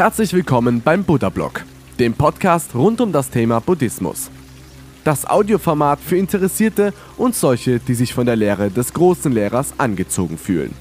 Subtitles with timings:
[0.00, 1.62] Herzlich willkommen beim Buddha Blog,
[1.98, 4.30] dem Podcast rund um das Thema Buddhismus.
[5.04, 10.38] Das Audioformat für Interessierte und solche, die sich von der Lehre des großen Lehrers angezogen
[10.38, 10.74] fühlen.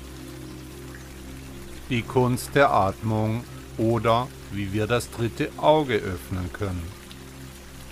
[1.90, 3.44] Die Kunst der Atmung
[3.78, 6.88] oder wie wir das dritte Auge öffnen können.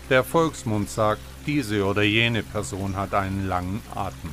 [0.10, 4.32] Der Volksmund sagt, diese oder jene Person hat einen langen Atem.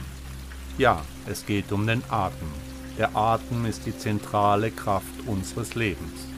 [0.78, 2.52] Ja, es geht um den Atem.
[2.98, 6.33] Der Atem ist die zentrale Kraft unseres Lebens.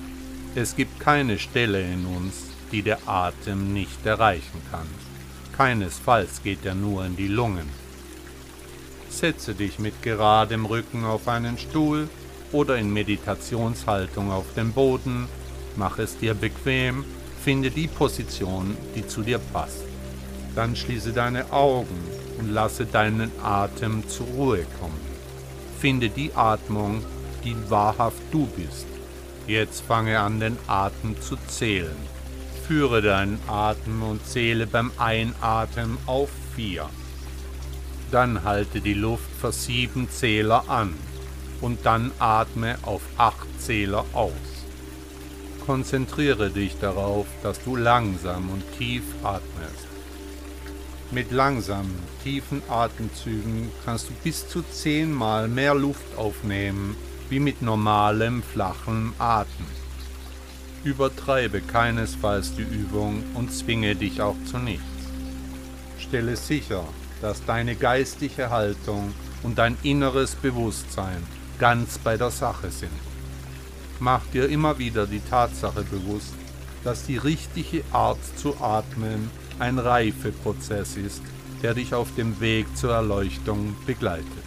[0.59, 4.87] Es gibt keine Stelle in uns, die der Atem nicht erreichen kann.
[5.55, 7.69] Keinesfalls geht er nur in die Lungen.
[9.11, 12.09] Setze dich mit geradem Rücken auf einen Stuhl
[12.52, 15.28] oder in Meditationshaltung auf dem Boden,
[15.77, 17.05] mach es dir bequem,
[17.45, 19.84] finde die Position, die zu dir passt.
[20.55, 22.00] Dann schließe deine Augen
[22.38, 25.00] und lasse deinen Atem zur Ruhe kommen.
[25.78, 27.05] Finde die Atmung,
[27.45, 28.86] die wahrhaft du bist.
[29.46, 31.97] Jetzt fange an, den Atem zu zählen.
[32.66, 36.91] Führe deinen Atem und zähle beim Einatmen auf vier.
[38.11, 40.94] Dann halte die Luft für sieben Zähler an
[41.61, 44.33] und dann atme auf acht Zähler aus.
[45.64, 49.86] Konzentriere dich darauf, dass du langsam und tief atmest.
[51.12, 56.97] Mit langsamen, tiefen Atemzügen kannst du bis zu zehnmal mehr Luft aufnehmen
[57.28, 59.66] wie mit normalem, flachem Atem.
[60.84, 64.84] Übertreibe keinesfalls die Übung und zwinge dich auch zu nichts.
[65.98, 66.84] Stelle sicher,
[67.20, 71.22] dass deine geistige Haltung und dein inneres Bewusstsein
[71.58, 72.91] ganz bei der Sache sind.
[73.98, 76.34] Mach dir immer wieder die Tatsache bewusst,
[76.84, 81.22] dass die richtige Art zu atmen ein Reifeprozess ist,
[81.62, 84.45] der dich auf dem Weg zur Erleuchtung begleitet.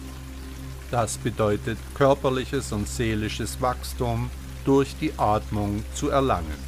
[0.90, 4.30] Das bedeutet körperliches und seelisches Wachstum
[4.64, 6.58] durch die Atmung zu erlangen.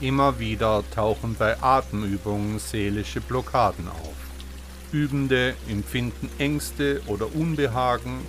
[0.00, 4.14] Immer wieder tauchen bei Atemübungen seelische Blockaden auf.
[4.92, 8.20] Übende empfinden Ängste oder Unbehagen.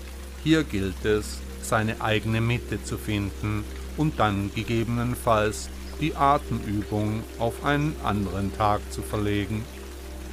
[0.44, 3.64] Hier gilt es, seine eigene Mitte zu finden
[3.96, 5.70] und dann gegebenenfalls
[6.02, 9.64] die Atemübung auf einen anderen Tag zu verlegen.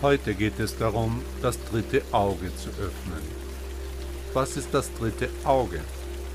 [0.03, 3.45] Heute geht es darum, das dritte Auge zu öffnen.
[4.36, 5.80] Was ist das dritte Auge?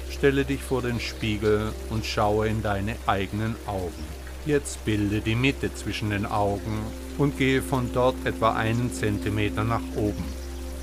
[0.09, 4.03] Stelle dich vor den Spiegel und schaue in deine eigenen Augen.
[4.43, 6.79] Jetzt bilde die Mitte zwischen den Augen
[7.19, 10.25] und gehe von dort etwa einen Zentimeter nach oben.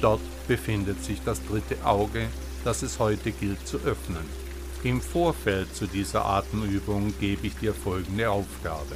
[0.00, 2.28] Dort befindet sich das dritte Auge,
[2.62, 4.24] das es heute gilt zu öffnen.
[4.84, 8.94] Im Vorfeld zu dieser Atemübung gebe ich dir folgende Aufgabe.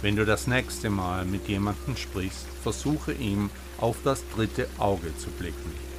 [0.00, 5.28] Wenn du das nächste Mal mit jemandem sprichst, versuche ihm auf das dritte Auge zu
[5.28, 5.95] blicken.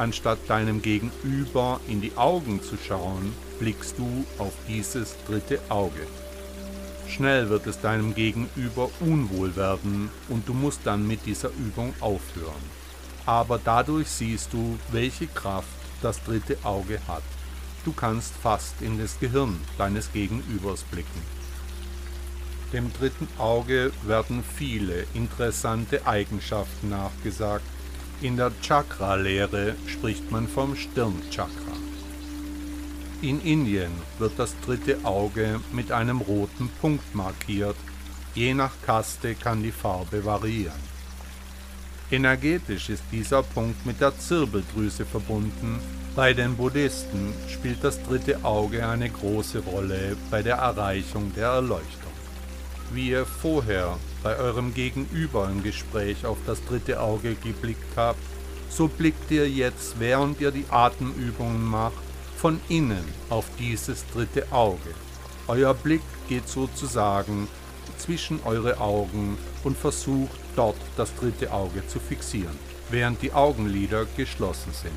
[0.00, 6.06] Anstatt deinem Gegenüber in die Augen zu schauen, blickst du auf dieses dritte Auge.
[7.06, 12.64] Schnell wird es deinem Gegenüber unwohl werden und du musst dann mit dieser Übung aufhören.
[13.26, 15.68] Aber dadurch siehst du, welche Kraft
[16.00, 17.22] das dritte Auge hat.
[17.84, 21.20] Du kannst fast in das Gehirn deines Gegenübers blicken.
[22.72, 27.66] Dem dritten Auge werden viele interessante Eigenschaften nachgesagt,
[28.22, 31.76] in der Chakra-Lehre spricht man vom Stirnchakra.
[33.22, 37.76] In Indien wird das dritte Auge mit einem roten Punkt markiert.
[38.34, 40.90] Je nach Kaste kann die Farbe variieren.
[42.10, 45.78] Energetisch ist dieser Punkt mit der Zirbeldrüse verbunden.
[46.16, 52.09] Bei den Buddhisten spielt das dritte Auge eine große Rolle bei der Erreichung der Erleuchtung
[52.92, 58.20] wie ihr vorher bei eurem Gegenüber im Gespräch auf das dritte Auge geblickt habt,
[58.68, 62.02] so blickt ihr jetzt, während ihr die Atemübungen macht,
[62.36, 64.94] von innen auf dieses dritte Auge.
[65.46, 67.48] Euer Blick geht sozusagen
[67.98, 72.58] zwischen eure Augen und versucht dort das dritte Auge zu fixieren,
[72.90, 74.94] während die Augenlider geschlossen sind.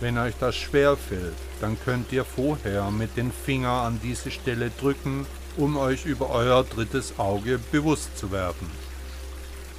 [0.00, 4.70] Wenn euch das schwer fällt, dann könnt ihr vorher mit den Fingern an diese Stelle
[4.70, 5.26] drücken
[5.56, 8.70] um euch über euer drittes Auge bewusst zu werden.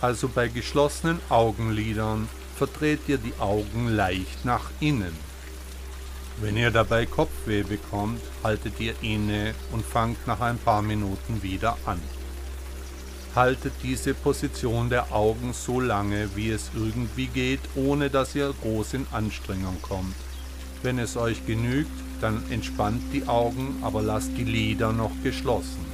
[0.02, 5.16] Also bei geschlossenen Augenlidern verdreht ihr die Augen leicht nach innen.
[6.42, 11.78] Wenn ihr dabei Kopfweh bekommt, haltet ihr inne und fangt nach ein paar Minuten wieder
[11.86, 12.02] an.
[13.36, 18.96] Haltet diese Position der Augen so lange, wie es irgendwie geht, ohne dass ihr groß
[18.96, 20.16] in Anstrengung kommt.
[20.82, 21.92] Wenn es euch genügt,
[22.24, 25.86] dann entspannt die Augen, aber lasst die Lider noch geschlossen.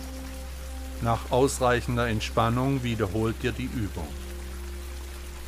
[1.01, 4.07] Nach ausreichender Entspannung wiederholt ihr die Übung.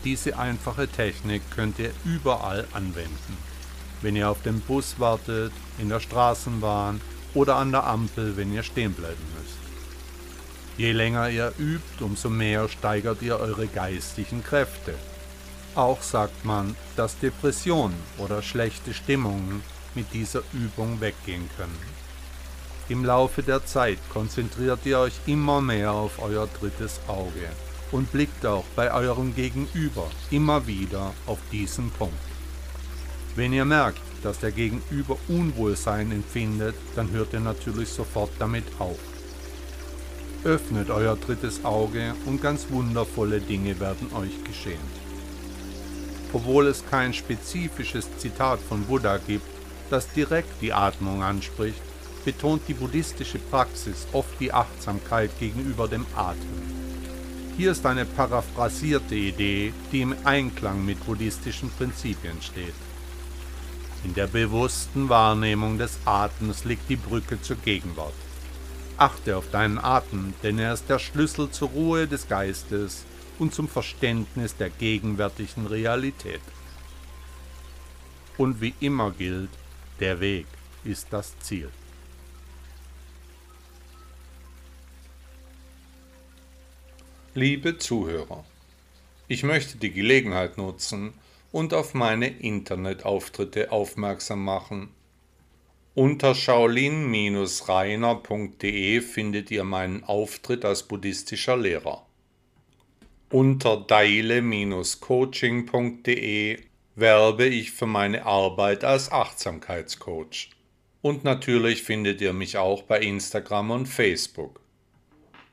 [0.04, 3.38] Diese einfache Technik könnt ihr überall anwenden.
[4.02, 7.00] Wenn ihr auf dem Bus wartet, in der Straßenbahn
[7.36, 9.58] oder an der Ampel, wenn ihr stehen bleiben müsst.
[10.78, 14.96] Je länger ihr übt, umso mehr steigert ihr eure geistigen Kräfte.
[15.76, 19.62] Auch sagt man, dass Depressionen oder schlechte Stimmungen
[19.96, 21.78] mit dieser Übung weggehen können.
[22.90, 27.48] Im Laufe der Zeit konzentriert ihr euch immer mehr auf euer drittes Auge
[27.92, 32.16] und blickt auch bei eurem Gegenüber immer wieder auf diesen Punkt.
[33.36, 39.00] Wenn ihr merkt, dass der Gegenüber Unwohlsein empfindet, dann hört ihr natürlich sofort damit auf.
[40.44, 45.02] Öffnet euer drittes Auge und ganz wundervolle Dinge werden euch geschehen.
[46.34, 49.48] Obwohl es kein spezifisches Zitat von Buddha gibt,
[49.92, 51.82] das direkt die Atmung anspricht,
[52.24, 56.82] betont die buddhistische Praxis oft die Achtsamkeit gegenüber dem Atmen.
[57.58, 62.74] Hier ist eine paraphrasierte Idee, die im Einklang mit buddhistischen Prinzipien steht.
[64.04, 68.14] In der bewussten Wahrnehmung des Atems liegt die Brücke zur Gegenwart.
[68.98, 73.04] Achte auf deinen Atem, denn er ist der Schlüssel zur Ruhe des Geistes
[73.38, 76.42] und zum Verständnis der gegenwärtigen Realität.
[78.38, 79.50] Und wie immer gilt,
[80.02, 80.48] der Weg
[80.84, 81.70] ist das Ziel.
[87.34, 88.44] Liebe Zuhörer,
[89.30, 91.14] ich möchte die Gelegenheit nutzen
[91.54, 94.90] und auf meine Internetauftritte aufmerksam machen.
[95.94, 102.06] Unter shaolin-reiner.de findet ihr meinen Auftritt als buddhistischer Lehrer.
[103.30, 106.71] Unter daile-coaching.de
[107.02, 110.52] werbe ich für meine Arbeit als Achtsamkeitscoach.
[111.02, 114.62] Und natürlich findet ihr mich auch bei Instagram und Facebook.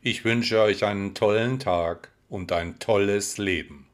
[0.00, 3.88] Ich wünsche euch einen tollen Tag und ein tolles Leben.